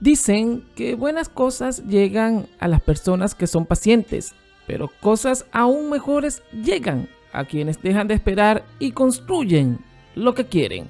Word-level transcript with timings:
Dicen 0.00 0.64
que 0.76 0.94
buenas 0.94 1.28
cosas 1.28 1.84
llegan 1.86 2.46
a 2.60 2.68
las 2.68 2.80
personas 2.80 3.34
que 3.34 3.48
son 3.48 3.66
pacientes, 3.66 4.32
pero 4.66 4.90
cosas 5.00 5.46
aún 5.50 5.90
mejores 5.90 6.42
llegan 6.52 7.08
a 7.32 7.44
quienes 7.44 7.82
dejan 7.82 8.06
de 8.06 8.14
esperar 8.14 8.64
y 8.78 8.92
construyen 8.92 9.80
lo 10.14 10.34
que 10.34 10.46
quieren. 10.46 10.88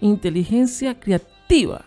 Inteligencia 0.00 0.98
creativa 0.98 1.84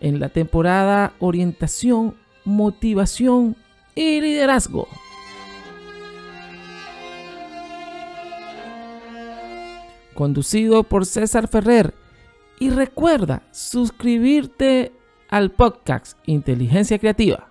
en 0.00 0.20
la 0.20 0.30
temporada 0.30 1.12
Orientación, 1.18 2.14
Motivación 2.44 3.54
y 3.94 4.22
Liderazgo. 4.22 4.88
Conducido 10.14 10.82
por 10.82 11.04
César 11.04 11.46
Ferrer. 11.46 11.94
Y 12.58 12.70
recuerda 12.70 13.42
suscribirte 13.52 14.92
al 15.28 15.50
podcast 15.50 16.18
Inteligencia 16.26 16.98
Creativa. 16.98 17.47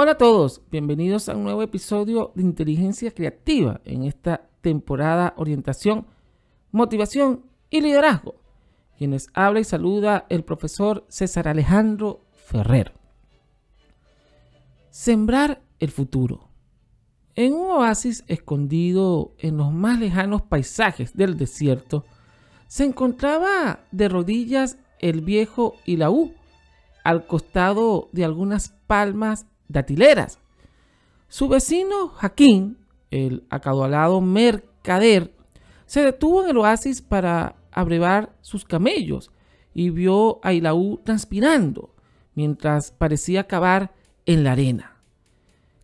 Hola 0.00 0.12
a 0.12 0.16
todos, 0.16 0.62
bienvenidos 0.70 1.28
a 1.28 1.34
un 1.34 1.42
nuevo 1.42 1.60
episodio 1.60 2.30
de 2.36 2.42
Inteligencia 2.42 3.10
Creativa 3.10 3.80
en 3.84 4.04
esta 4.04 4.48
temporada 4.60 5.34
Orientación, 5.36 6.06
Motivación 6.70 7.46
y 7.68 7.80
Liderazgo. 7.80 8.36
Quienes 8.96 9.26
habla 9.34 9.58
y 9.58 9.64
saluda 9.64 10.24
el 10.28 10.44
profesor 10.44 11.04
César 11.08 11.48
Alejandro 11.48 12.20
Ferrer. 12.30 12.92
Sembrar 14.90 15.62
el 15.80 15.90
futuro. 15.90 16.48
En 17.34 17.54
un 17.54 17.68
oasis 17.68 18.22
escondido 18.28 19.34
en 19.38 19.56
los 19.56 19.72
más 19.72 19.98
lejanos 19.98 20.42
paisajes 20.42 21.16
del 21.16 21.36
desierto, 21.36 22.04
se 22.68 22.84
encontraba 22.84 23.80
de 23.90 24.08
rodillas 24.08 24.78
el 25.00 25.22
viejo 25.22 25.74
Ilaú, 25.86 26.34
al 27.02 27.26
costado 27.26 28.08
de 28.12 28.24
algunas 28.24 28.68
palmas 28.86 29.48
datileras. 29.68 30.38
Su 31.28 31.48
vecino 31.48 32.08
Jaquín, 32.08 32.78
el 33.10 33.44
acaudalado 33.50 34.20
mercader, 34.20 35.34
se 35.86 36.02
detuvo 36.02 36.42
en 36.42 36.50
el 36.50 36.56
oasis 36.58 37.02
para 37.02 37.56
abrevar 37.70 38.34
sus 38.40 38.64
camellos 38.64 39.30
y 39.74 39.90
vio 39.90 40.40
a 40.42 40.52
Ilaú 40.52 41.00
transpirando 41.04 41.94
mientras 42.34 42.90
parecía 42.90 43.46
cavar 43.46 43.94
en 44.26 44.44
la 44.44 44.52
arena. 44.52 45.02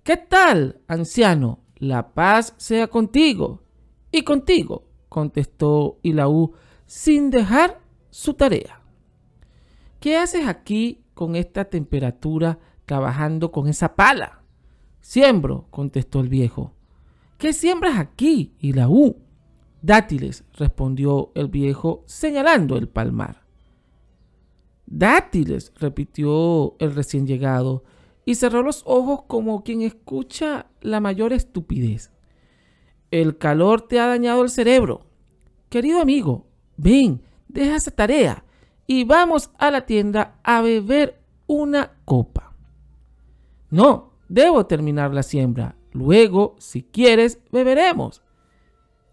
¿Qué 0.03 0.17
tal, 0.17 0.81
anciano? 0.87 1.61
La 1.77 2.13
paz 2.13 2.55
sea 2.57 2.89
contigo. 2.89 3.63
Y 4.11 4.23
contigo, 4.23 4.87
contestó 5.09 5.99
Ilaú 6.03 6.53
sin 6.87 7.31
dejar 7.31 7.81
su 8.11 8.35
tarea. 8.35 8.81
¿Qué 10.01 10.17
haces 10.17 10.47
aquí 10.47 11.05
con 11.15 11.37
esta 11.37 11.65
temperatura 11.65 12.59
trabajando 12.87 13.51
con 13.51 13.69
esa 13.69 13.95
pala. 13.95 14.43
Siembro, 15.01 15.67
contestó 15.71 16.21
el 16.21 16.29
viejo. 16.29 16.75
¿Qué 17.39 17.53
siembras 17.53 17.99
aquí? 17.99 18.55
Y 18.59 18.73
la 18.73 18.89
U. 18.89 19.17
Dátiles, 19.83 20.45
respondió 20.55 21.33
el 21.35 21.49
viejo, 21.49 22.05
señalando 22.07 22.77
el 22.77 22.89
palmar. 22.89 23.45
Dátiles, 24.87 25.73
repitió 25.77 26.77
el 26.79 26.95
recién 26.95 27.27
llegado, 27.27 27.85
y 28.25 28.37
cerró 28.37 28.63
los 28.63 28.83
ojos 28.87 29.25
como 29.27 29.63
quien 29.63 29.83
escucha 29.83 30.67
la 30.81 31.01
mayor 31.01 31.33
estupidez. 31.33 32.11
El 33.11 33.37
calor 33.39 33.83
te 33.83 34.01
ha 34.01 34.07
dañado 34.07 34.43
el 34.43 34.51
cerebro. 34.51 35.07
Querido 35.69 36.01
amigo, 36.01 36.47
ven, 36.77 37.23
deja 37.49 37.77
esa 37.77 37.91
tarea 37.91 38.45
y 38.87 39.05
vamos 39.05 39.51
a 39.59 39.71
la 39.71 39.87
tienda 39.87 40.39
a 40.43 40.63
beber 40.63 41.21
una 41.47 41.93
copa. 42.05 42.54
No, 43.75 44.13
debo 44.29 44.67
terminar 44.67 45.13
la 45.13 45.25
siembra. 45.25 45.75
Luego, 45.91 46.55
si 46.61 46.85
quieres, 46.85 47.41
beberemos. 47.51 48.23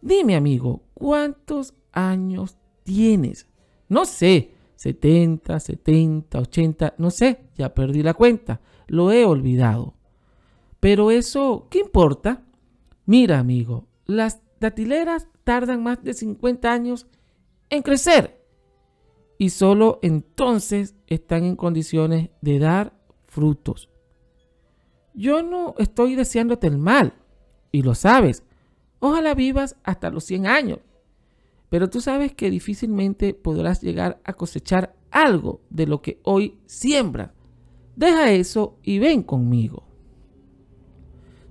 Dime, 0.03 0.35
amigo, 0.35 0.83
¿cuántos 0.93 1.73
años 1.91 2.59
tienes? 2.83 3.47
No 3.89 4.05
sé, 4.05 4.53
70, 4.75 5.59
70, 5.59 6.37
80, 6.37 6.93
no 6.99 7.09
sé, 7.09 7.39
ya 7.57 7.73
perdí 7.73 8.03
la 8.03 8.13
cuenta, 8.13 8.61
lo 8.85 9.11
he 9.11 9.25
olvidado. 9.25 9.95
Pero 10.79 11.09
eso, 11.09 11.65
¿qué 11.71 11.79
importa? 11.79 12.43
Mira, 13.07 13.39
amigo, 13.39 13.87
las 14.05 14.41
datileras 14.59 15.27
tardan 15.43 15.81
más 15.81 16.03
de 16.03 16.13
50 16.13 16.71
años 16.71 17.07
en 17.71 17.81
crecer 17.81 18.45
y 19.39 19.49
solo 19.49 19.97
entonces 20.03 20.93
están 21.07 21.45
en 21.45 21.55
condiciones 21.55 22.29
de 22.41 22.59
dar 22.59 22.93
frutos. 23.25 23.90
Yo 25.13 25.43
no 25.43 25.75
estoy 25.77 26.15
deseándote 26.15 26.67
el 26.67 26.77
mal, 26.77 27.13
y 27.71 27.81
lo 27.81 27.95
sabes. 27.95 28.43
Ojalá 28.99 29.33
vivas 29.33 29.75
hasta 29.83 30.09
los 30.09 30.23
100 30.25 30.47
años. 30.47 30.79
Pero 31.69 31.89
tú 31.89 32.01
sabes 32.01 32.33
que 32.33 32.49
difícilmente 32.49 33.33
podrás 33.33 33.81
llegar 33.81 34.19
a 34.23 34.33
cosechar 34.33 34.95
algo 35.09 35.61
de 35.69 35.87
lo 35.87 36.01
que 36.01 36.19
hoy 36.23 36.57
siembras. 36.65 37.31
Deja 37.95 38.31
eso 38.31 38.77
y 38.83 38.99
ven 38.99 39.23
conmigo. 39.23 39.83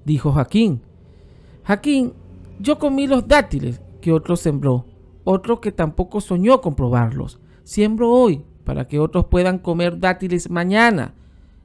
Dijo 0.05 0.33
Jaquín. 0.33 0.83
Jaquín, 1.65 2.13
yo 2.59 2.79
comí 2.79 3.07
los 3.07 3.27
dátiles 3.29 3.81
que 4.01 4.13
otro 4.13 4.37
sembró, 4.37 4.87
otro 5.25 5.61
que 5.61 5.73
tampoco 5.73 6.21
soñó 6.21 6.61
comprobarlos. 6.61 7.39
Siembro 7.65 8.11
hoy 8.11 8.45
para 8.65 8.89
que 8.89 8.99
otros 8.99 9.27
puedan 9.27 9.59
comer 9.59 9.99
dátiles 9.99 10.51
mañana 10.51 11.15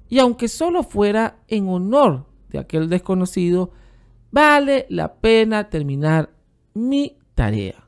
y 0.09 0.19
aunque 0.19 0.47
solo 0.47 0.83
fuera 0.83 1.39
en 1.47 1.67
honor 1.67 2.25
de 2.49 2.59
aquel 2.59 2.89
desconocido, 2.89 3.71
vale 4.31 4.85
la 4.89 5.16
pena 5.16 5.69
terminar 5.69 6.29
mi 6.73 7.17
tarea. 7.33 7.88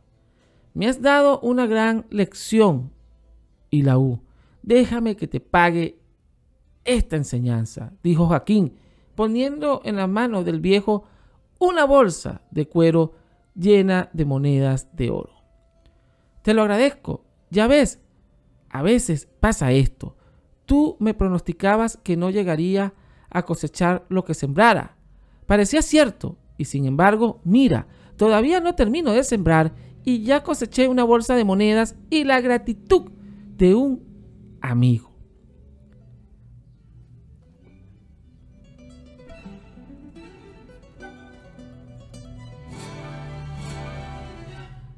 Me 0.73 0.87
has 0.87 1.01
dado 1.01 1.39
una 1.39 1.65
gran 1.65 2.05
lección, 2.09 2.91
y 3.69 3.81
la 3.83 3.97
U. 3.97 4.21
Déjame 4.61 5.15
que 5.15 5.27
te 5.27 5.39
pague 5.39 5.99
esta 6.83 7.15
enseñanza, 7.15 7.93
dijo 8.03 8.27
Joaquín, 8.27 8.77
poniendo 9.15 9.81
en 9.83 9.95
la 9.95 10.07
mano 10.07 10.43
del 10.43 10.59
viejo 10.59 11.03
una 11.59 11.85
bolsa 11.85 12.41
de 12.51 12.67
cuero 12.67 13.13
llena 13.55 14.09
de 14.13 14.25
monedas 14.25 14.95
de 14.95 15.09
oro. 15.09 15.33
Te 16.43 16.53
lo 16.53 16.61
agradezco. 16.61 17.25
Ya 17.49 17.67
ves, 17.67 17.99
a 18.69 18.81
veces 18.81 19.27
pasa 19.39 19.71
esto. 19.71 20.16
Tú 20.67 20.97
me 20.99 21.13
pronosticabas 21.13 21.97
que 22.03 22.17
no 22.17 22.29
llegaría 22.29 22.93
a 23.29 23.43
cosechar 23.43 24.05
lo 24.09 24.25
que 24.25 24.33
sembrara. 24.33 24.97
Parecía 25.45 25.81
cierto, 25.81 26.37
y 26.57 26.65
sin 26.65 26.85
embargo, 26.85 27.39
mira, 27.45 27.87
todavía 28.17 28.59
no 28.59 28.75
termino 28.75 29.13
de 29.13 29.23
sembrar 29.23 29.73
y 30.03 30.23
ya 30.23 30.43
coseché 30.43 30.89
una 30.89 31.05
bolsa 31.05 31.35
de 31.35 31.45
monedas 31.45 31.95
y 32.09 32.25
la 32.25 32.41
gratitud 32.41 33.09
de 33.55 33.75
un 33.75 34.03
amigo. 34.59 35.15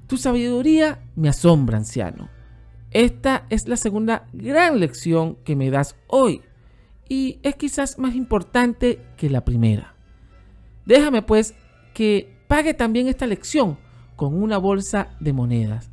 Tu 0.08 0.18
sabiduría 0.18 1.00
me 1.16 1.30
asombra, 1.30 1.78
anciano. 1.78 2.39
Esta 2.92 3.46
es 3.50 3.68
la 3.68 3.78
segunda 3.78 4.28
gran 4.34 4.80
lección 4.80 5.36
que 5.44 5.56
me 5.56 5.70
das 5.70 5.96
hoy 6.08 6.42
y 7.08 7.40
es 7.44 7.56
quizás 7.56 8.00
más 8.00 8.16
importante 8.16 9.00
que 9.18 9.30
la 9.30 9.46
primera. 9.46 9.96
Déjame 10.86 11.22
pues 11.22 11.54
que 11.94 12.38
pague 12.48 12.74
también 12.74 13.08
esta 13.08 13.28
lección 13.28 13.78
con 14.16 14.42
una 14.42 14.58
bolsa 14.58 15.16
de 15.20 15.34
monedas. 15.34 15.92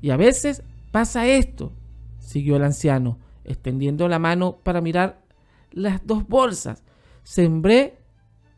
Y 0.00 0.10
a 0.10 0.16
veces 0.16 0.62
pasa 0.90 1.26
esto, 1.26 1.72
siguió 2.18 2.56
el 2.56 2.64
anciano, 2.64 3.18
extendiendo 3.44 4.08
la 4.08 4.18
mano 4.18 4.58
para 4.62 4.80
mirar 4.80 5.22
las 5.70 6.04
dos 6.06 6.26
bolsas. 6.26 6.82
Sembré 7.22 7.98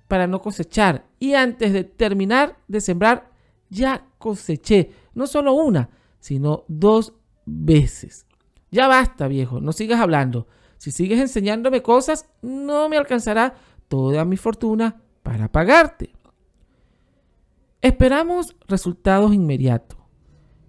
para 0.08 0.26
no 0.26 0.40
cosechar 0.40 1.06
y 1.18 1.34
antes 1.34 1.72
de 1.72 1.84
terminar 1.84 2.56
de 2.68 2.80
sembrar 2.80 3.30
ya 3.68 4.06
coseché 4.18 4.90
no 5.14 5.26
solo 5.26 5.52
una, 5.52 5.90
sino 6.18 6.64
dos 6.68 7.14
veces. 7.46 8.26
Ya 8.70 8.86
basta, 8.86 9.28
viejo, 9.28 9.60
no 9.60 9.72
sigas 9.72 10.00
hablando. 10.00 10.46
Si 10.78 10.90
sigues 10.90 11.20
enseñándome 11.20 11.82
cosas, 11.82 12.28
no 12.42 12.88
me 12.88 12.96
alcanzará 12.96 13.54
toda 13.88 14.24
mi 14.24 14.36
fortuna 14.36 15.02
para 15.22 15.50
pagarte. 15.50 16.14
Esperamos 17.82 18.56
resultados 18.68 19.34
inmediatos. 19.34 19.98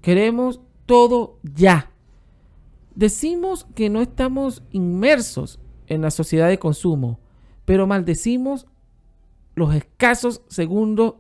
Queremos 0.02 0.62
todo 0.86 1.40
ya. 1.44 1.92
Decimos 2.96 3.66
que 3.76 3.90
no 3.90 4.02
estamos 4.02 4.64
inmersos 4.72 5.60
en 5.88 6.02
la 6.02 6.12
sociedad 6.12 6.48
de 6.48 6.60
consumo, 6.60 7.20
pero 7.66 7.88
maldecimos 7.88 8.66
los 9.56 9.76
escasos 9.76 10.42
segundos 10.48 11.16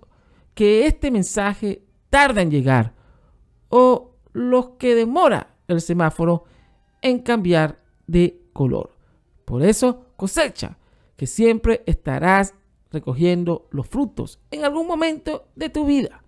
que 0.53 0.85
este 0.85 1.11
mensaje 1.11 1.85
tarda 2.09 2.41
en 2.41 2.51
llegar 2.51 2.93
o 3.69 4.10
los 4.33 4.71
que 4.79 4.95
demora 4.95 5.55
el 5.67 5.81
semáforo 5.81 6.45
en 7.01 7.19
cambiar 7.19 7.79
de 8.07 8.41
color. 8.53 8.97
Por 9.45 9.63
eso 9.63 10.05
cosecha 10.15 10.77
que 11.15 11.27
siempre 11.27 11.83
estarás 11.85 12.53
recogiendo 12.91 13.67
los 13.71 13.87
frutos 13.87 14.39
en 14.51 14.65
algún 14.65 14.87
momento 14.87 15.45
de 15.55 15.69
tu 15.69 15.85
vida, 15.85 16.23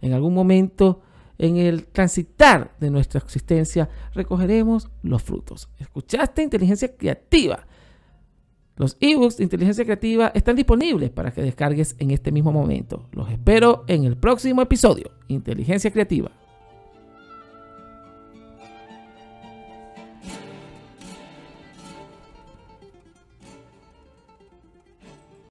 en 0.00 0.12
algún 0.12 0.34
momento 0.34 1.02
en 1.38 1.56
el 1.56 1.86
transitar 1.86 2.74
de 2.80 2.90
nuestra 2.90 3.20
existencia 3.20 3.88
recogeremos 4.12 4.90
los 5.02 5.22
frutos. 5.22 5.68
¿Escuchaste 5.78 6.42
inteligencia 6.42 6.96
creativa? 6.96 7.66
Los 8.76 8.96
ebooks 9.00 9.38
de 9.38 9.44
inteligencia 9.44 9.84
creativa 9.84 10.30
están 10.34 10.54
disponibles 10.54 11.10
para 11.10 11.32
que 11.32 11.42
descargues 11.42 11.96
en 11.98 12.12
este 12.12 12.30
mismo 12.30 12.52
momento. 12.52 13.08
Los 13.12 13.30
espero 13.30 13.84
en 13.88 14.04
el 14.04 14.16
próximo 14.16 14.62
episodio. 14.62 15.10
Inteligencia 15.26 15.90
creativa. 15.90 16.30